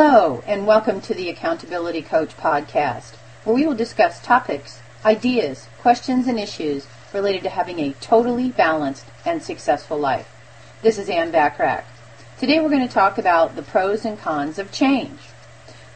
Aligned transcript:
Hello, 0.00 0.44
and 0.46 0.64
welcome 0.64 1.00
to 1.00 1.12
the 1.12 1.28
Accountability 1.28 2.02
Coach 2.02 2.36
podcast, 2.36 3.16
where 3.42 3.56
we 3.56 3.66
will 3.66 3.74
discuss 3.74 4.22
topics, 4.22 4.80
ideas, 5.04 5.66
questions, 5.80 6.28
and 6.28 6.38
issues 6.38 6.86
related 7.12 7.42
to 7.42 7.48
having 7.48 7.80
a 7.80 7.94
totally 7.94 8.48
balanced 8.48 9.06
and 9.24 9.42
successful 9.42 9.98
life. 9.98 10.32
This 10.82 10.98
is 10.98 11.08
Ann 11.08 11.32
Bachrach. 11.32 11.82
Today 12.38 12.60
we're 12.60 12.68
going 12.68 12.86
to 12.86 12.94
talk 12.94 13.18
about 13.18 13.56
the 13.56 13.62
pros 13.62 14.04
and 14.04 14.16
cons 14.16 14.56
of 14.60 14.70
change. 14.70 15.18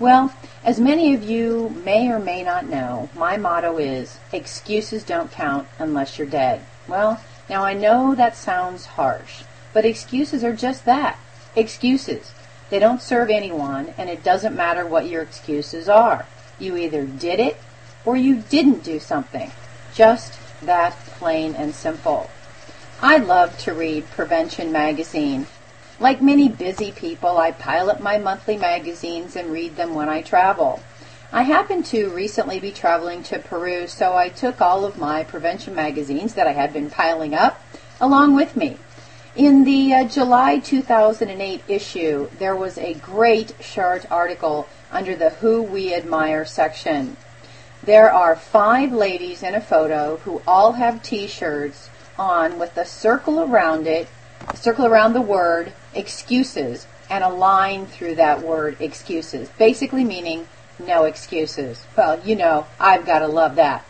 Well, 0.00 0.34
as 0.64 0.80
many 0.80 1.14
of 1.14 1.22
you 1.22 1.68
may 1.84 2.10
or 2.10 2.18
may 2.18 2.42
not 2.42 2.66
know, 2.66 3.08
my 3.14 3.36
motto 3.36 3.78
is 3.78 4.18
excuses 4.32 5.04
don't 5.04 5.30
count 5.30 5.68
unless 5.78 6.18
you're 6.18 6.26
dead. 6.26 6.62
Well, 6.88 7.22
now 7.48 7.62
I 7.62 7.72
know 7.72 8.16
that 8.16 8.34
sounds 8.34 8.84
harsh, 8.84 9.44
but 9.72 9.84
excuses 9.84 10.42
are 10.42 10.56
just 10.56 10.86
that 10.86 11.20
excuses. 11.54 12.32
They 12.72 12.78
don't 12.78 13.02
serve 13.02 13.28
anyone, 13.28 13.92
and 13.98 14.08
it 14.08 14.24
doesn't 14.24 14.56
matter 14.56 14.86
what 14.86 15.06
your 15.06 15.20
excuses 15.20 15.90
are. 15.90 16.24
You 16.58 16.78
either 16.78 17.04
did 17.04 17.38
it 17.38 17.58
or 18.02 18.16
you 18.16 18.36
didn't 18.48 18.82
do 18.82 18.98
something. 18.98 19.52
Just 19.92 20.38
that 20.62 20.96
plain 21.18 21.54
and 21.54 21.74
simple. 21.74 22.30
I 23.02 23.18
love 23.18 23.58
to 23.58 23.74
read 23.74 24.08
Prevention 24.12 24.72
Magazine. 24.72 25.48
Like 26.00 26.22
many 26.22 26.48
busy 26.48 26.92
people, 26.92 27.36
I 27.36 27.50
pile 27.50 27.90
up 27.90 28.00
my 28.00 28.16
monthly 28.16 28.56
magazines 28.56 29.36
and 29.36 29.52
read 29.52 29.76
them 29.76 29.94
when 29.94 30.08
I 30.08 30.22
travel. 30.22 30.80
I 31.30 31.42
happened 31.42 31.84
to 31.86 32.08
recently 32.08 32.58
be 32.58 32.70
traveling 32.70 33.22
to 33.24 33.38
Peru, 33.38 33.86
so 33.86 34.16
I 34.16 34.30
took 34.30 34.62
all 34.62 34.86
of 34.86 34.96
my 34.96 35.24
prevention 35.24 35.74
magazines 35.74 36.32
that 36.32 36.46
I 36.46 36.52
had 36.52 36.72
been 36.72 36.88
piling 36.88 37.34
up 37.34 37.60
along 38.00 38.34
with 38.34 38.56
me. 38.56 38.78
In 39.34 39.64
the 39.64 39.94
uh, 39.94 40.04
July 40.04 40.58
2008 40.58 41.62
issue, 41.66 42.28
there 42.38 42.54
was 42.54 42.76
a 42.76 42.92
great 42.92 43.54
short 43.60 44.04
article 44.10 44.68
under 44.90 45.16
the 45.16 45.30
Who 45.30 45.62
We 45.62 45.94
Admire 45.94 46.44
section. 46.44 47.16
There 47.82 48.12
are 48.12 48.36
five 48.36 48.92
ladies 48.92 49.42
in 49.42 49.54
a 49.54 49.60
photo 49.62 50.18
who 50.18 50.42
all 50.46 50.72
have 50.72 51.02
t-shirts 51.02 51.88
on 52.18 52.58
with 52.58 52.76
a 52.76 52.84
circle 52.84 53.40
around 53.40 53.86
it, 53.86 54.06
a 54.48 54.56
circle 54.58 54.84
around 54.84 55.14
the 55.14 55.22
word 55.22 55.72
excuses, 55.94 56.86
and 57.08 57.24
a 57.24 57.30
line 57.30 57.86
through 57.86 58.16
that 58.16 58.42
word 58.42 58.76
excuses, 58.80 59.48
basically 59.56 60.04
meaning 60.04 60.46
no 60.78 61.04
excuses. 61.04 61.86
Well, 61.96 62.20
you 62.22 62.36
know, 62.36 62.66
I've 62.78 63.06
got 63.06 63.20
to 63.20 63.28
love 63.28 63.56
that. 63.56 63.86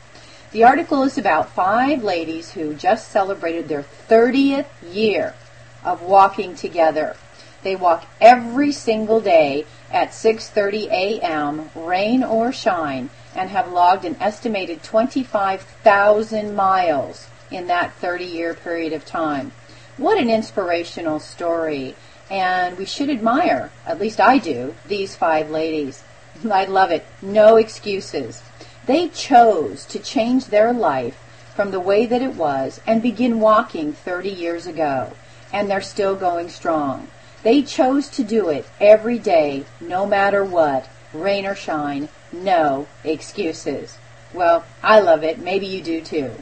The 0.53 0.65
article 0.65 1.03
is 1.03 1.17
about 1.17 1.55
five 1.55 2.05
ladies 2.05 2.53
who 2.53 2.75
just 2.75 3.09
celebrated 3.09 3.69
their 3.69 3.87
30th 4.09 4.67
year 4.87 5.35
of 5.83 6.03
walking 6.03 6.55
together. 6.55 7.17
They 7.63 7.75
walk 7.75 8.05
every 8.21 8.71
single 8.71 9.23
day 9.23 9.65
at 9.91 10.11
6:30 10.11 10.91
a.m., 10.91 11.71
rain 11.75 12.23
or 12.23 12.53
shine, 12.53 13.09
and 13.35 13.49
have 13.49 13.73
logged 13.73 14.05
an 14.05 14.17
estimated 14.21 14.83
25,000 14.83 16.55
miles 16.55 17.29
in 17.51 17.67
that 17.69 17.99
30-year 17.99 18.53
period 18.53 18.93
of 18.93 19.07
time. 19.07 19.53
What 19.97 20.19
an 20.19 20.29
inspirational 20.29 21.19
story. 21.19 21.97
And 22.31 22.77
we 22.77 22.85
should 22.85 23.09
admire, 23.09 23.71
at 23.87 23.99
least 23.99 24.21
I 24.21 24.37
do, 24.37 24.75
these 24.87 25.17
five 25.17 25.49
ladies. 25.49 26.05
I 26.51 26.67
love 26.67 26.91
it. 26.91 27.07
No 27.23 27.57
excuses. 27.57 28.43
They 28.87 29.09
chose 29.09 29.85
to 29.87 29.99
change 29.99 30.47
their 30.47 30.73
life 30.73 31.17
from 31.55 31.71
the 31.71 31.81
way 31.81 32.07
that 32.07 32.23
it 32.23 32.35
was 32.35 32.81
and 32.87 33.01
begin 33.03 33.41
walking 33.41 33.93
30 33.93 34.29
years 34.29 34.67
ago, 34.67 35.13
and 35.53 35.71
they're 35.71 35.81
still 35.81 36.17
going 36.17 36.49
strong. 36.49 37.09
They 37.43 37.63
chose 37.63 38.09
to 38.11 38.25
do 38.25 38.49
it 38.49 38.67
every 38.81 39.19
day, 39.19 39.65
no 39.81 40.07
matter 40.07 40.45
what, 40.45 40.89
rain 41.13 41.47
or 41.47 41.55
shine, 41.55 42.09
no 42.33 42.87
excuses. 43.05 43.99
Well, 44.33 44.65
I 44.83 45.01
love 45.01 45.23
it. 45.23 45.39
Maybe 45.39 45.67
you 45.67 45.83
do 45.83 46.01
too. 46.01 46.33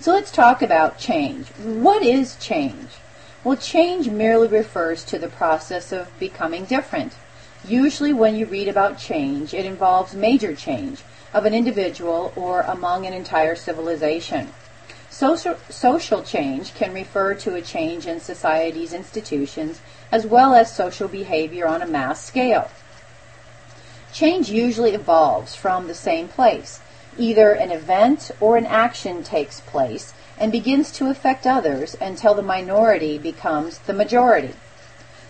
So 0.00 0.12
let's 0.12 0.30
talk 0.30 0.62
about 0.62 0.98
change. 0.98 1.48
What 1.58 2.02
is 2.02 2.36
change? 2.36 2.90
Well, 3.44 3.56
change 3.56 4.08
merely 4.08 4.48
refers 4.48 5.04
to 5.04 5.18
the 5.18 5.28
process 5.28 5.92
of 5.92 6.16
becoming 6.18 6.64
different. 6.64 7.14
Usually 7.66 8.12
when 8.12 8.36
you 8.36 8.46
read 8.46 8.68
about 8.68 8.98
change, 8.98 9.52
it 9.52 9.66
involves 9.66 10.14
major 10.14 10.54
change, 10.54 11.02
of 11.36 11.44
an 11.44 11.52
individual 11.52 12.32
or 12.34 12.62
among 12.62 13.04
an 13.04 13.12
entire 13.12 13.54
civilization. 13.54 14.48
Social, 15.10 15.54
social 15.68 16.22
change 16.22 16.74
can 16.74 16.94
refer 16.94 17.34
to 17.34 17.54
a 17.54 17.60
change 17.60 18.06
in 18.06 18.20
society's 18.20 18.94
institutions 18.94 19.82
as 20.10 20.26
well 20.26 20.54
as 20.54 20.74
social 20.74 21.08
behavior 21.08 21.66
on 21.66 21.82
a 21.82 21.86
mass 21.86 22.24
scale. 22.24 22.70
Change 24.14 24.48
usually 24.48 24.92
evolves 24.92 25.54
from 25.54 25.88
the 25.88 25.94
same 25.94 26.26
place. 26.26 26.80
Either 27.18 27.52
an 27.52 27.70
event 27.70 28.30
or 28.40 28.56
an 28.56 28.64
action 28.64 29.22
takes 29.22 29.60
place 29.60 30.14
and 30.38 30.50
begins 30.50 30.90
to 30.92 31.10
affect 31.10 31.46
others 31.46 31.94
until 32.00 32.32
the 32.32 32.40
minority 32.40 33.18
becomes 33.18 33.76
the 33.80 33.92
majority. 33.92 34.54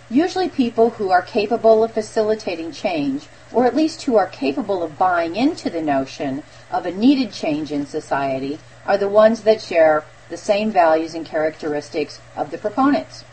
Usually 0.08 0.48
people 0.48 0.90
who 0.90 1.10
are 1.10 1.22
capable 1.22 1.82
of 1.82 1.92
facilitating 1.92 2.70
change, 2.70 3.26
or 3.52 3.66
at 3.66 3.74
least 3.74 4.02
who 4.02 4.16
are 4.16 4.28
capable 4.28 4.82
of 4.84 4.96
buying 4.96 5.34
into 5.34 5.68
the 5.68 5.82
notion 5.82 6.44
of 6.70 6.86
a 6.86 6.92
needed 6.92 7.32
change 7.32 7.72
in 7.72 7.86
society, 7.86 8.60
are 8.86 8.96
the 8.96 9.08
ones 9.08 9.42
that 9.42 9.60
share 9.60 10.04
the 10.28 10.36
same 10.36 10.70
values 10.70 11.14
and 11.14 11.26
characteristics 11.26 12.20
of 12.36 12.52
the 12.52 12.58
proponents. 12.58 13.24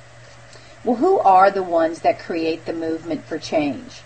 Well, 0.84 0.96
who 0.96 1.20
are 1.20 1.52
the 1.52 1.62
ones 1.62 2.00
that 2.00 2.18
create 2.18 2.66
the 2.66 2.74
movement 2.74 3.24
for 3.26 3.38
change? 3.38 4.02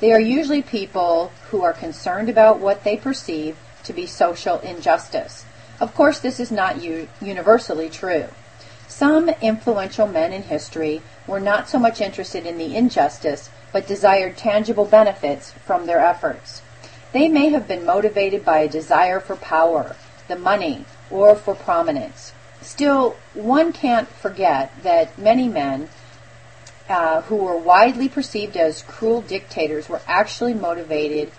They 0.00 0.12
are 0.12 0.20
usually 0.20 0.62
people 0.62 1.32
who 1.50 1.62
are 1.62 1.72
concerned 1.72 2.28
about 2.28 2.60
what 2.60 2.84
they 2.84 2.96
perceive 2.98 3.56
to 3.84 3.92
be 3.94 4.06
social 4.06 4.58
injustice. 4.60 5.46
Of 5.80 5.94
course, 5.94 6.18
this 6.18 6.38
is 6.38 6.50
not 6.50 6.82
u- 6.82 7.08
universally 7.22 7.88
true. 7.88 8.28
Some 8.90 9.28
influential 9.40 10.08
men 10.08 10.32
in 10.32 10.42
history 10.42 11.00
were 11.26 11.38
not 11.38 11.68
so 11.68 11.78
much 11.78 12.00
interested 12.00 12.44
in 12.44 12.58
the 12.58 12.74
injustice, 12.74 13.48
but 13.72 13.86
desired 13.86 14.36
tangible 14.36 14.84
benefits 14.84 15.52
from 15.64 15.86
their 15.86 16.00
efforts. 16.00 16.60
They 17.12 17.28
may 17.28 17.50
have 17.50 17.68
been 17.68 17.86
motivated 17.86 18.44
by 18.44 18.58
a 18.58 18.68
desire 18.68 19.20
for 19.20 19.36
power, 19.36 19.96
the 20.26 20.36
money, 20.36 20.84
or 21.08 21.36
for 21.36 21.54
prominence. 21.54 22.32
Still, 22.62 23.16
one 23.32 23.72
can't 23.72 24.08
forget 24.08 24.72
that 24.82 25.16
many 25.16 25.48
men 25.48 25.88
uh, 26.88 27.22
who 27.22 27.36
were 27.36 27.56
widely 27.56 28.08
perceived 28.08 28.56
as 28.56 28.82
cruel 28.82 29.22
dictators 29.22 29.88
were 29.88 30.02
actually 30.08 30.52
motivated 30.52 31.30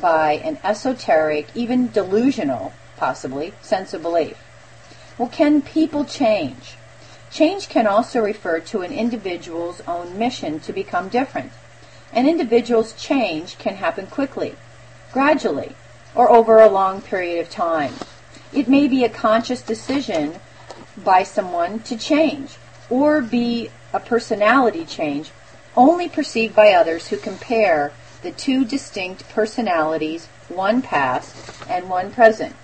by 0.00 0.34
an 0.34 0.58
esoteric, 0.62 1.48
even 1.56 1.90
delusional, 1.90 2.72
possibly, 2.96 3.52
sense 3.60 3.92
of 3.92 4.00
belief. 4.00 4.38
Well, 5.18 5.28
can 5.28 5.60
people 5.60 6.04
change? 6.04 6.76
Change 7.34 7.68
can 7.68 7.88
also 7.88 8.22
refer 8.22 8.60
to 8.60 8.82
an 8.82 8.92
individual's 8.92 9.80
own 9.88 10.16
mission 10.16 10.60
to 10.60 10.72
become 10.72 11.08
different. 11.08 11.50
An 12.12 12.28
individual's 12.28 12.92
change 12.92 13.58
can 13.58 13.74
happen 13.74 14.06
quickly, 14.06 14.54
gradually, 15.12 15.74
or 16.14 16.30
over 16.30 16.60
a 16.60 16.68
long 16.68 17.02
period 17.02 17.40
of 17.40 17.50
time. 17.50 17.94
It 18.52 18.68
may 18.68 18.86
be 18.86 19.02
a 19.02 19.08
conscious 19.08 19.62
decision 19.62 20.38
by 20.96 21.24
someone 21.24 21.80
to 21.80 21.96
change, 21.96 22.54
or 22.88 23.20
be 23.20 23.72
a 23.92 23.98
personality 23.98 24.84
change 24.84 25.32
only 25.76 26.08
perceived 26.08 26.54
by 26.54 26.72
others 26.72 27.08
who 27.08 27.16
compare 27.16 27.92
the 28.22 28.30
two 28.30 28.64
distinct 28.64 29.28
personalities, 29.28 30.26
one 30.48 30.82
past 30.82 31.34
and 31.68 31.90
one 31.90 32.12
present. 32.12 32.54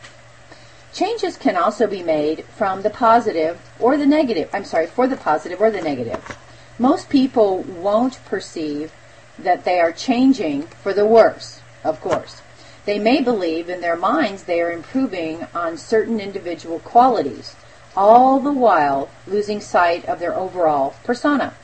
Changes 0.92 1.36
can 1.36 1.56
also 1.56 1.86
be 1.86 2.02
made 2.02 2.44
from 2.46 2.82
the 2.82 2.90
positive 2.90 3.60
or 3.78 3.96
the 3.96 4.06
negative. 4.06 4.50
I'm 4.52 4.64
sorry, 4.64 4.86
for 4.86 5.06
the 5.06 5.16
positive 5.16 5.60
or 5.60 5.70
the 5.70 5.80
negative. 5.80 6.36
Most 6.78 7.08
people 7.08 7.58
won't 7.62 8.24
perceive 8.24 8.92
that 9.38 9.64
they 9.64 9.78
are 9.80 9.92
changing 9.92 10.62
for 10.62 10.92
the 10.92 11.06
worse, 11.06 11.60
of 11.84 12.00
course. 12.00 12.42
They 12.86 12.98
may 12.98 13.20
believe 13.20 13.68
in 13.68 13.80
their 13.80 13.96
minds 13.96 14.44
they 14.44 14.60
are 14.60 14.72
improving 14.72 15.46
on 15.54 15.76
certain 15.76 16.18
individual 16.18 16.80
qualities, 16.80 17.54
all 17.96 18.40
the 18.40 18.52
while 18.52 19.10
losing 19.26 19.60
sight 19.60 20.04
of 20.06 20.18
their 20.18 20.34
overall 20.34 20.94
persona. 21.04 21.54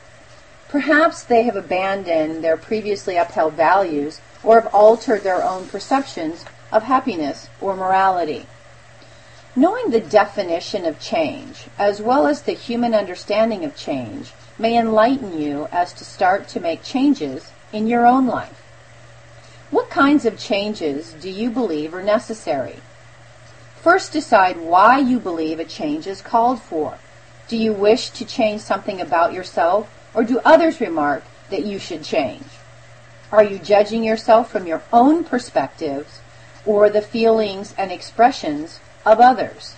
Perhaps 0.69 1.23
they 1.23 1.43
have 1.43 1.55
abandoned 1.55 2.43
their 2.43 2.57
previously 2.57 3.17
upheld 3.17 3.53
values 3.53 4.21
or 4.43 4.61
have 4.61 4.73
altered 4.73 5.23
their 5.23 5.43
own 5.43 5.67
perceptions 5.67 6.45
of 6.71 6.83
happiness 6.83 7.49
or 7.59 7.75
morality. 7.75 8.45
Knowing 9.57 9.89
the 9.89 9.99
definition 9.99 10.85
of 10.85 10.99
change, 10.99 11.65
as 11.79 11.99
well 11.99 12.27
as 12.27 12.43
the 12.43 12.51
human 12.51 12.93
understanding 12.93 13.65
of 13.65 13.75
change, 13.75 14.31
may 14.59 14.77
enlighten 14.77 15.41
you 15.41 15.67
as 15.71 15.91
to 15.93 16.05
start 16.05 16.47
to 16.47 16.59
make 16.59 16.83
changes 16.83 17.51
in 17.73 17.87
your 17.87 18.05
own 18.05 18.27
life. 18.27 18.61
What 19.71 19.89
kinds 19.89 20.25
of 20.25 20.37
changes 20.37 21.11
do 21.13 21.27
you 21.27 21.49
believe 21.49 21.95
are 21.95 22.03
necessary? 22.03 22.81
First 23.81 24.13
decide 24.13 24.57
why 24.59 24.99
you 24.99 25.19
believe 25.19 25.59
a 25.59 25.65
change 25.65 26.05
is 26.05 26.21
called 26.21 26.61
for. 26.61 26.99
Do 27.47 27.57
you 27.57 27.73
wish 27.73 28.11
to 28.11 28.25
change 28.25 28.61
something 28.61 29.01
about 29.01 29.33
yourself, 29.33 29.89
or 30.13 30.23
do 30.23 30.39
others 30.45 30.79
remark 30.79 31.23
that 31.49 31.65
you 31.65 31.79
should 31.79 32.03
change? 32.03 32.45
Are 33.31 33.43
you 33.43 33.57
judging 33.57 34.03
yourself 34.03 34.51
from 34.51 34.67
your 34.67 34.83
own 34.93 35.23
perspectives 35.23 36.19
or 36.63 36.91
the 36.91 37.01
feelings 37.01 37.73
and 37.75 37.91
expressions 37.91 38.81
of 39.11 39.19
others? 39.19 39.75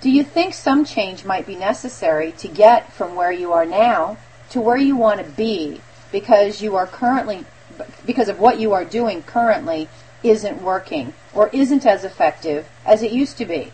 Do 0.00 0.10
you 0.10 0.24
think 0.24 0.54
some 0.54 0.84
change 0.84 1.24
might 1.24 1.46
be 1.46 1.56
necessary 1.56 2.32
to 2.32 2.48
get 2.48 2.92
from 2.92 3.14
where 3.14 3.32
you 3.32 3.52
are 3.52 3.66
now 3.66 4.16
to 4.50 4.60
where 4.60 4.76
you 4.76 4.96
want 4.96 5.24
to 5.24 5.30
be 5.30 5.80
because 6.10 6.62
you 6.62 6.74
are 6.74 6.86
currently 6.86 7.44
because 8.04 8.28
of 8.28 8.40
what 8.40 8.58
you 8.58 8.72
are 8.72 8.84
doing 8.84 9.22
currently 9.22 9.88
isn't 10.22 10.62
working 10.62 11.12
or 11.32 11.48
isn't 11.48 11.86
as 11.86 12.04
effective 12.04 12.68
as 12.84 13.02
it 13.02 13.12
used 13.12 13.36
to 13.38 13.44
be? 13.44 13.72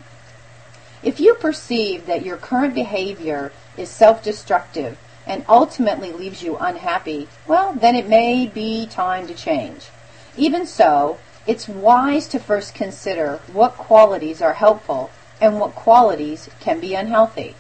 If 1.03 1.21
you 1.21 1.35
perceive 1.35 2.07
that 2.07 2.25
your 2.25 2.37
current 2.37 2.75
behavior 2.75 3.53
is 3.77 3.89
self-destructive 3.89 4.99
and 5.27 5.45
ultimately 5.49 6.13
leaves 6.13 6.43
you 6.43 6.57
unhappy, 6.57 7.29
well, 7.47 7.73
then 7.73 7.95
it 7.95 8.09
may 8.09 8.47
be 8.47 8.87
time 8.87 9.27
to 9.29 9.35
change. 9.35 9.89
Even 10.37 10.67
so, 10.67 11.19
it's 11.47 11.69
wise 11.69 12.27
to 12.29 12.39
first 12.39 12.75
consider 12.75 13.41
what 13.53 13.75
qualities 13.75 14.43
are 14.43 14.55
helpful 14.55 15.11
and 15.41 15.61
what 15.61 15.75
qualities 15.75 16.49
can 16.61 16.81
be 16.81 16.95
unhealthy. 16.95 17.55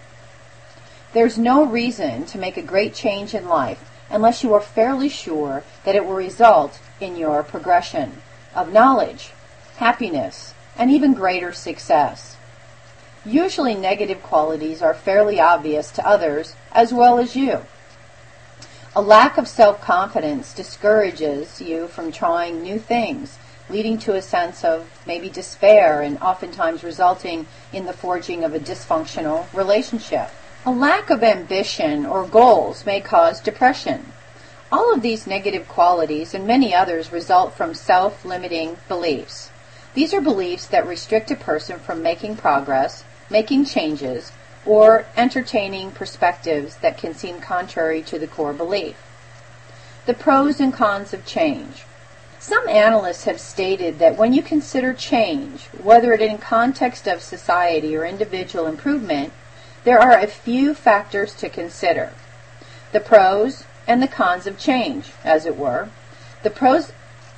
There's 1.12 1.38
no 1.38 1.64
reason 1.64 2.26
to 2.26 2.38
make 2.38 2.56
a 2.56 2.62
great 2.62 2.94
change 2.94 3.34
in 3.34 3.48
life 3.48 3.90
unless 4.10 4.42
you 4.42 4.52
are 4.54 4.60
fairly 4.60 5.08
sure 5.08 5.62
that 5.84 5.94
it 5.94 6.04
will 6.04 6.14
result 6.14 6.80
in 7.00 7.16
your 7.16 7.42
progression 7.42 8.22
of 8.54 8.72
knowledge, 8.72 9.32
happiness, 9.76 10.54
and 10.76 10.90
even 10.90 11.14
greater 11.14 11.52
success. 11.52 12.36
Usually 13.24 13.74
negative 13.74 14.22
qualities 14.22 14.82
are 14.82 14.94
fairly 14.94 15.40
obvious 15.40 15.90
to 15.92 16.06
others 16.06 16.54
as 16.72 16.92
well 16.92 17.18
as 17.18 17.34
you. 17.34 17.62
A 18.94 19.02
lack 19.02 19.36
of 19.36 19.48
self-confidence 19.48 20.54
discourages 20.54 21.60
you 21.60 21.86
from 21.88 22.12
trying 22.12 22.62
new 22.62 22.78
things, 22.78 23.38
leading 23.68 23.98
to 23.98 24.14
a 24.14 24.22
sense 24.22 24.64
of 24.64 24.88
maybe 25.06 25.28
despair 25.28 26.00
and 26.00 26.18
oftentimes 26.18 26.84
resulting 26.84 27.46
in 27.72 27.86
the 27.86 27.92
forging 27.92 28.44
of 28.44 28.54
a 28.54 28.60
dysfunctional 28.60 29.52
relationship. 29.52 30.28
A 30.64 30.70
lack 30.70 31.10
of 31.10 31.22
ambition 31.22 32.06
or 32.06 32.26
goals 32.26 32.86
may 32.86 33.00
cause 33.00 33.40
depression. 33.40 34.12
All 34.70 34.92
of 34.92 35.02
these 35.02 35.26
negative 35.26 35.68
qualities 35.68 36.34
and 36.34 36.46
many 36.46 36.74
others 36.74 37.12
result 37.12 37.54
from 37.54 37.72
self-limiting 37.72 38.78
beliefs. 38.88 39.50
These 39.94 40.12
are 40.12 40.20
beliefs 40.20 40.66
that 40.66 40.86
restrict 40.86 41.30
a 41.30 41.36
person 41.36 41.78
from 41.78 42.02
making 42.02 42.36
progress, 42.36 43.04
making 43.30 43.64
changes, 43.66 44.32
or 44.64 45.06
entertaining 45.16 45.92
perspectives 45.92 46.76
that 46.76 46.98
can 46.98 47.14
seem 47.14 47.40
contrary 47.40 48.02
to 48.02 48.18
the 48.18 48.26
core 48.26 48.52
belief. 48.52 48.96
The 50.06 50.14
pros 50.14 50.60
and 50.60 50.72
cons 50.72 51.14
of 51.14 51.24
change. 51.24 51.84
Some 52.46 52.68
analysts 52.68 53.24
have 53.24 53.40
stated 53.40 53.98
that 53.98 54.16
when 54.16 54.32
you 54.32 54.40
consider 54.40 54.94
change, 54.94 55.64
whether 55.82 56.12
it 56.12 56.20
in 56.20 56.38
context 56.38 57.08
of 57.08 57.20
society 57.20 57.96
or 57.96 58.04
individual 58.04 58.68
improvement, 58.68 59.32
there 59.82 59.98
are 59.98 60.16
a 60.16 60.28
few 60.28 60.72
factors 60.72 61.34
to 61.34 61.48
consider. 61.48 62.12
The 62.92 63.00
pros 63.00 63.64
and 63.88 64.00
the 64.00 64.06
cons 64.06 64.46
of 64.46 64.60
change, 64.60 65.10
as 65.24 65.44
it 65.44 65.56
were. 65.56 65.88
The 66.44 66.50
pros 66.50 66.92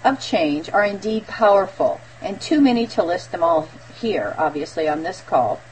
of 0.05 0.21
change 0.21 0.69
are 0.69 0.85
indeed 0.85 1.27
powerful, 1.27 2.03
and 2.21 2.39
too 2.39 2.61
many 2.61 2.87
to 2.89 3.03
list 3.03 3.33
them 3.33 3.43
all 3.43 3.71
here, 3.99 4.35
obviously, 4.37 4.87
on 4.91 5.05
this 5.05 5.23
call. 5.23 5.63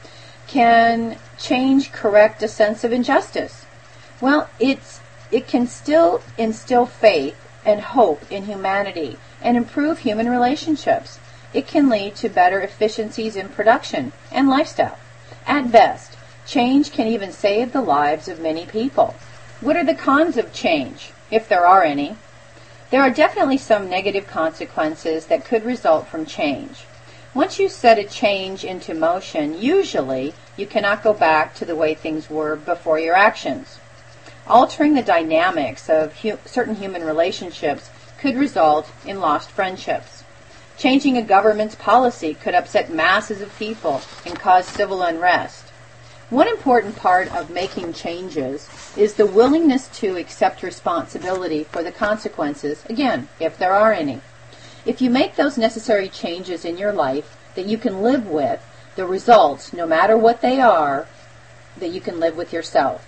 Can 0.47 1.19
change 1.37 1.91
correct 1.91 2.41
a 2.41 2.47
sense 2.47 2.83
of 2.83 2.91
injustice? 2.91 3.67
Well, 4.19 4.49
it's, 4.59 4.99
it 5.29 5.47
can 5.47 5.67
still 5.67 6.23
instill 6.39 6.87
faith 6.87 7.46
and 7.67 7.81
hope 7.81 8.23
in 8.31 8.45
humanity 8.45 9.17
and 9.41 9.57
improve 9.57 9.99
human 9.99 10.29
relationships. 10.29 11.19
It 11.53 11.67
can 11.67 11.89
lead 11.89 12.15
to 12.15 12.29
better 12.29 12.61
efficiencies 12.61 13.35
in 13.35 13.49
production 13.49 14.13
and 14.31 14.49
lifestyle. 14.49 14.97
At 15.45 15.71
best, 15.71 16.17
change 16.45 16.91
can 16.91 17.07
even 17.07 17.31
save 17.31 17.73
the 17.73 17.81
lives 17.81 18.27
of 18.27 18.39
many 18.39 18.65
people. 18.65 19.15
What 19.59 19.75
are 19.75 19.83
the 19.83 19.93
cons 19.93 20.37
of 20.37 20.53
change, 20.53 21.11
if 21.29 21.49
there 21.49 21.65
are 21.65 21.83
any? 21.83 22.15
There 22.89 23.01
are 23.01 23.09
definitely 23.09 23.57
some 23.57 23.89
negative 23.89 24.27
consequences 24.27 25.25
that 25.25 25.43
could 25.43 25.65
result 25.65 26.07
from 26.07 26.25
change. 26.25 26.85
Once 27.33 27.59
you 27.59 27.67
set 27.67 27.99
a 27.99 28.03
change 28.03 28.63
into 28.63 28.93
motion, 28.93 29.61
usually 29.61 30.33
you 30.55 30.65
cannot 30.65 31.03
go 31.03 31.13
back 31.13 31.53
to 31.55 31.65
the 31.65 31.75
way 31.75 31.93
things 31.93 32.29
were 32.29 32.55
before 32.55 32.97
your 32.97 33.15
actions. 33.15 33.79
Altering 34.49 34.93
the 34.93 35.01
dynamics 35.01 35.89
of 35.89 36.21
hu- 36.21 36.39
certain 36.45 36.75
human 36.75 37.03
relationships 37.03 37.89
could 38.17 38.37
result 38.37 38.89
in 39.05 39.19
lost 39.19 39.49
friendships. 39.51 40.23
Changing 40.77 41.17
a 41.17 41.21
government's 41.21 41.75
policy 41.75 42.33
could 42.33 42.55
upset 42.55 42.89
masses 42.89 43.41
of 43.41 43.57
people 43.59 44.01
and 44.25 44.39
cause 44.39 44.65
civil 44.65 45.01
unrest. 45.01 45.65
One 46.29 46.47
important 46.47 46.95
part 46.95 47.33
of 47.35 47.49
making 47.49 47.93
changes 47.93 48.69
is 48.95 49.15
the 49.15 49.25
willingness 49.25 49.87
to 49.99 50.17
accept 50.17 50.63
responsibility 50.63 51.65
for 51.65 51.83
the 51.83 51.91
consequences, 51.91 52.85
again, 52.89 53.27
if 53.39 53.57
there 53.57 53.73
are 53.73 53.91
any. 53.91 54.21
If 54.85 55.01
you 55.01 55.09
make 55.09 55.35
those 55.35 55.57
necessary 55.57 56.07
changes 56.07 56.63
in 56.63 56.77
your 56.77 56.93
life 56.93 57.37
that 57.55 57.65
you 57.65 57.77
can 57.77 58.01
live 58.01 58.27
with, 58.27 58.61
the 58.95 59.05
results, 59.05 59.73
no 59.73 59.85
matter 59.85 60.17
what 60.17 60.41
they 60.41 60.61
are, 60.61 61.07
that 61.77 61.91
you 61.91 61.99
can 62.01 62.19
live 62.19 62.37
with 62.37 62.53
yourself. 62.53 63.06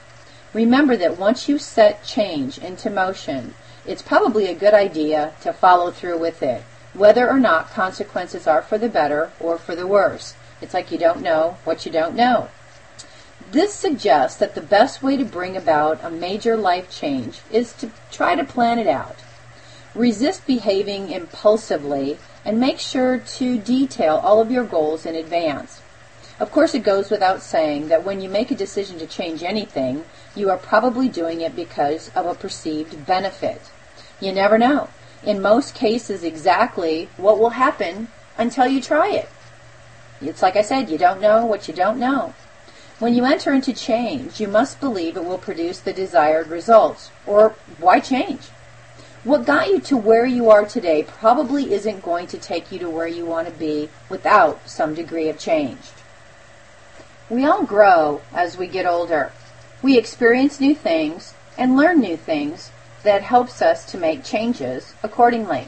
Remember 0.54 0.98
that 0.98 1.18
once 1.20 1.48
you 1.48 1.60
set 1.60 2.04
change 2.04 2.58
into 2.58 2.90
motion, 2.90 3.54
it's 3.86 4.02
probably 4.02 4.48
a 4.48 4.56
good 4.56 4.74
idea 4.74 5.34
to 5.42 5.54
follow 5.54 5.92
through 5.92 6.18
with 6.18 6.42
it, 6.42 6.64
whether 6.94 7.30
or 7.30 7.40
not 7.40 7.70
consequences 7.70 8.48
are 8.48 8.62
for 8.62 8.78
the 8.78 8.90
better 8.90 9.32
or 9.40 9.58
for 9.58 9.76
the 9.76 9.86
worse. 9.86 10.34
It's 10.62 10.74
like 10.74 10.92
you 10.92 10.98
don't 10.98 11.22
know 11.22 11.58
what 11.64 11.86
you 11.86 11.92
don't 11.92 12.16
know. 12.16 12.50
This 13.52 13.74
suggests 13.74 14.40
that 14.40 14.56
the 14.56 14.62
best 14.62 15.02
way 15.02 15.18
to 15.18 15.26
bring 15.26 15.56
about 15.56 16.04
a 16.04 16.10
major 16.10 16.58
life 16.58 16.90
change 16.92 17.42
is 17.52 17.74
to 17.74 17.92
try 18.12 18.36
to 18.36 18.44
plan 18.44 18.80
it 18.80 18.88
out. 18.88 19.18
Resist 19.96 20.46
behaving 20.46 21.12
impulsively 21.12 22.18
and 22.44 22.60
make 22.60 22.80
sure 22.80 23.18
to 23.18 23.58
detail 23.58 24.16
all 24.24 24.42
of 24.42 24.52
your 24.52 24.64
goals 24.64 25.06
in 25.06 25.16
advance. 25.16 25.82
Of 26.40 26.52
course, 26.52 26.74
it 26.74 26.84
goes 26.84 27.10
without 27.10 27.42
saying 27.42 27.90
that 27.90 28.06
when 28.06 28.22
you 28.22 28.30
make 28.30 28.50
a 28.50 28.56
decision 28.56 28.98
to 29.00 29.06
change 29.06 29.44
anything, 29.44 30.06
you 30.36 30.50
are 30.50 30.58
probably 30.58 31.10
doing 31.10 31.42
it 31.42 31.54
because 31.54 32.10
of 32.16 32.26
a 32.26 32.34
perceived 32.34 33.06
benefit. 33.06 33.70
You 34.22 34.32
never 34.32 34.58
know. 34.58 34.88
In 35.22 35.42
most 35.42 35.76
cases, 35.76 36.24
exactly 36.24 37.10
what 37.18 37.40
will 37.40 37.50
happen 37.52 38.08
until 38.38 38.68
you 38.68 38.82
try 38.82 39.10
it. 39.12 39.30
It's 40.22 40.42
like 40.42 40.56
I 40.56 40.62
said, 40.62 40.90
you 40.90 40.98
don't 40.98 41.20
know 41.20 41.46
what 41.46 41.68
you 41.68 41.74
don't 41.74 42.00
know. 42.00 42.34
When 43.00 43.14
you 43.14 43.26
enter 43.26 43.54
into 43.54 43.74
change, 43.74 44.40
you 44.40 44.48
must 44.48 44.80
believe 44.80 45.18
it 45.18 45.26
will 45.26 45.38
produce 45.38 45.80
the 45.80 45.94
desired 45.94 46.48
results. 46.48 47.12
Or 47.26 47.56
why 47.80 48.00
change? 48.00 48.42
What 49.26 49.46
got 49.46 49.68
you 49.68 49.80
to 49.82 49.98
where 49.98 50.26
you 50.26 50.50
are 50.50 50.66
today 50.66 51.04
probably 51.04 51.74
isn't 51.74 52.04
going 52.04 52.28
to 52.28 52.38
take 52.38 52.72
you 52.72 52.80
to 52.80 52.90
where 52.90 53.08
you 53.08 53.26
want 53.26 53.48
to 53.48 53.54
be 53.54 53.90
without 54.08 54.70
some 54.70 54.94
degree 54.94 55.28
of 55.28 55.38
change. 55.38 55.80
We 57.30 57.46
all 57.46 57.64
grow 57.64 58.22
as 58.34 58.58
we 58.58 58.68
get 58.68 58.88
older. 58.88 59.32
We 59.84 59.98
experience 59.98 60.60
new 60.60 60.74
things 60.74 61.36
and 61.58 61.78
learn 61.78 62.00
new 62.00 62.18
things 62.18 62.72
that 63.04 63.22
helps 63.22 63.62
us 63.62 63.86
to 63.92 63.98
make 63.98 64.24
changes 64.24 64.94
accordingly. 65.04 65.68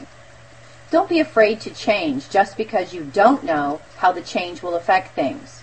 Don't 0.90 1.08
be 1.08 1.20
afraid 1.20 1.60
to 1.60 1.70
change 1.70 2.28
just 2.28 2.56
because 2.56 2.92
you 2.92 3.04
don't 3.04 3.44
know 3.44 3.80
how 3.98 4.10
the 4.10 4.20
change 4.20 4.60
will 4.62 4.74
affect 4.74 5.14
things. 5.14 5.62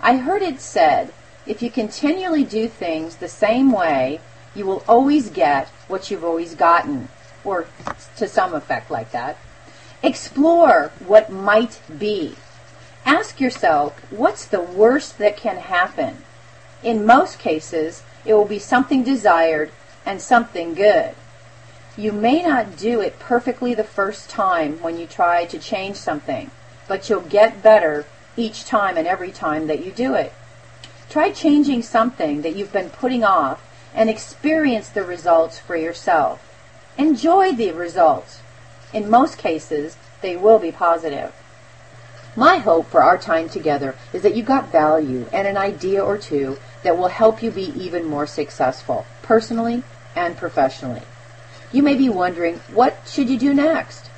I 0.00 0.16
heard 0.16 0.42
it 0.42 0.60
said, 0.60 1.12
if 1.46 1.62
you 1.62 1.70
continually 1.70 2.44
do 2.44 2.66
things 2.68 3.16
the 3.16 3.28
same 3.28 3.70
way, 3.70 4.20
you 4.54 4.66
will 4.66 4.82
always 4.88 5.30
get 5.30 5.68
what 5.86 6.10
you've 6.10 6.24
always 6.24 6.54
gotten 6.54 7.08
or 7.44 7.68
to 8.16 8.26
some 8.26 8.52
effect 8.52 8.90
like 8.90 9.12
that. 9.12 9.38
Explore 10.02 10.90
what 11.06 11.30
might 11.30 11.80
be. 11.98 12.34
Ask 13.06 13.40
yourself, 13.40 14.00
what's 14.10 14.44
the 14.44 14.60
worst 14.60 15.18
that 15.18 15.36
can 15.36 15.58
happen? 15.58 16.24
In 16.82 17.06
most 17.06 17.38
cases, 17.38 18.02
it 18.24 18.34
will 18.34 18.44
be 18.44 18.58
something 18.58 19.04
desired 19.04 19.70
and 20.04 20.20
something 20.20 20.74
good. 20.74 21.14
You 21.96 22.10
may 22.10 22.42
not 22.42 22.76
do 22.76 23.00
it 23.00 23.20
perfectly 23.20 23.74
the 23.74 23.84
first 23.84 24.28
time 24.28 24.82
when 24.82 24.98
you 24.98 25.06
try 25.06 25.44
to 25.44 25.56
change 25.56 25.94
something, 25.94 26.50
but 26.88 27.08
you'll 27.08 27.20
get 27.20 27.62
better 27.62 28.06
each 28.36 28.64
time 28.64 28.96
and 28.96 29.06
every 29.06 29.30
time 29.30 29.68
that 29.68 29.84
you 29.84 29.92
do 29.92 30.14
it. 30.14 30.32
Try 31.08 31.30
changing 31.30 31.82
something 31.82 32.42
that 32.42 32.56
you've 32.56 32.72
been 32.72 32.90
putting 32.90 33.22
off 33.22 33.62
and 33.94 34.10
experience 34.10 34.88
the 34.88 35.04
results 35.04 35.60
for 35.60 35.76
yourself. 35.76 36.42
Enjoy 36.98 37.52
the 37.52 37.70
results. 37.70 38.40
In 38.92 39.08
most 39.08 39.38
cases, 39.38 39.96
they 40.22 40.36
will 40.36 40.58
be 40.58 40.72
positive. 40.72 41.32
My 42.36 42.58
hope 42.58 42.88
for 42.90 43.02
our 43.02 43.16
time 43.16 43.48
together 43.48 43.94
is 44.12 44.20
that 44.22 44.36
you 44.36 44.42
got 44.42 44.70
value 44.70 45.24
and 45.32 45.48
an 45.48 45.56
idea 45.56 46.04
or 46.04 46.18
two 46.18 46.58
that 46.82 46.98
will 46.98 47.08
help 47.08 47.42
you 47.42 47.50
be 47.50 47.72
even 47.74 48.04
more 48.04 48.26
successful, 48.26 49.06
personally 49.22 49.82
and 50.14 50.36
professionally. 50.36 51.00
You 51.72 51.82
may 51.82 51.94
be 51.94 52.10
wondering, 52.10 52.60
what 52.72 52.98
should 53.06 53.30
you 53.30 53.38
do 53.38 53.54
next? 53.54 54.10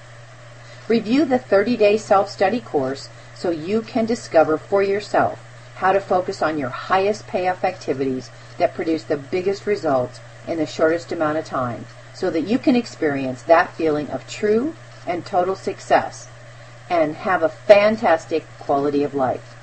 Review 0.89 1.25
the 1.25 1.39
30-day 1.39 1.97
self-study 1.97 2.61
course 2.61 3.09
so 3.43 3.51
you 3.51 3.83
can 3.83 4.07
discover 4.07 4.57
for 4.57 4.85
yourself 4.85 5.45
how 5.75 5.91
to 5.91 6.01
focus 6.01 6.43
on 6.43 6.59
your 6.59 6.69
highest 6.69 7.27
payoff 7.27 7.65
activities 7.65 8.31
that 8.57 8.73
produce 8.73 9.03
the 9.03 9.17
biggest 9.17 9.67
results 9.67 10.21
in 10.47 10.59
the 10.59 10.65
shortest 10.65 11.11
amount 11.11 11.37
of 11.37 11.45
time 11.45 11.85
so 12.15 12.31
that 12.31 12.43
you 12.43 12.57
can 12.57 12.77
experience 12.77 13.43
that 13.43 13.75
feeling 13.75 14.09
of 14.11 14.29
true 14.29 14.77
and 15.09 15.27
total 15.27 15.57
success 15.57 16.29
and 16.89 17.17
have 17.17 17.43
a 17.43 17.49
fantastic 17.49 18.47
quality 18.61 19.03
of 19.03 19.13
life. 19.13 19.57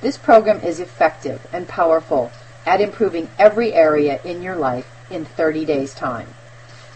This 0.00 0.18
program 0.18 0.60
is 0.60 0.80
effective 0.80 1.46
and 1.52 1.68
powerful 1.68 2.32
at 2.66 2.80
improving 2.80 3.30
every 3.38 3.72
area 3.72 4.20
in 4.24 4.42
your 4.42 4.56
life 4.56 4.88
in 5.10 5.26
30 5.26 5.64
days' 5.64 5.94
time. 5.94 6.34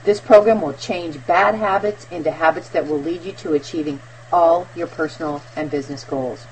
This 0.02 0.20
program 0.20 0.60
will 0.60 0.72
change 0.72 1.24
bad 1.24 1.54
habits 1.54 2.04
into 2.10 2.32
habits 2.32 2.68
that 2.70 2.88
will 2.88 3.00
lead 3.00 3.22
you 3.22 3.32
to 3.32 3.54
achieving 3.54 4.00
all 4.32 4.68
your 4.74 4.86
personal 4.86 5.42
and 5.54 5.70
business 5.70 6.04
goals. 6.04 6.46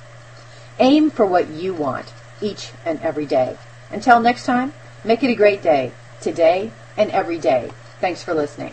Aim 0.78 1.10
for 1.10 1.26
what 1.26 1.48
you 1.50 1.74
want 1.74 2.12
each 2.40 2.72
and 2.84 3.00
every 3.00 3.26
day. 3.26 3.56
Until 3.90 4.20
next 4.20 4.44
time, 4.44 4.72
make 5.04 5.22
it 5.22 5.30
a 5.30 5.34
great 5.34 5.62
day, 5.62 5.92
today 6.20 6.72
and 6.96 7.10
every 7.10 7.38
day. 7.38 7.70
Thanks 8.00 8.22
for 8.22 8.34
listening. 8.34 8.72